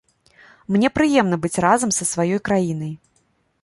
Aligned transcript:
Мне 0.77 0.89
прыемна 0.95 1.39
быць 1.45 1.53
разам 1.69 1.95
са 1.99 2.11
сваёй 2.15 2.39
краінай. 2.51 2.93